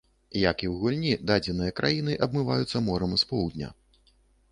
Як 0.51 0.61
і 0.67 0.67
ў 0.67 0.71
гульні, 0.83 1.11
дадзеныя 1.31 1.75
краіны 1.79 2.15
абмываюцца 2.27 2.81
морам 2.87 3.13
з 3.23 3.29
поўдня. 3.33 3.69